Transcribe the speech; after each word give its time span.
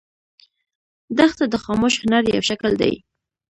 دښته 1.17 1.45
د 1.49 1.55
خاموش 1.63 1.93
هنر 2.03 2.23
یو 2.35 2.41
شکل 2.49 2.71
دی. 2.81 2.93